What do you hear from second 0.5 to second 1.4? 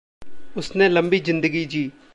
उसने लम्बी